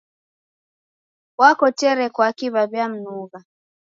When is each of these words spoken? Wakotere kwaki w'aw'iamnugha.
Wakotere 1.39 2.05
kwaki 2.15 2.45
w'aw'iamnugha. 2.53 3.39